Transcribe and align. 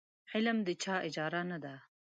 علم 0.33 0.57
د 0.67 0.69
چا 0.83 0.95
اجاره 1.07 1.41
نه 1.51 1.57
ده. 1.63 1.75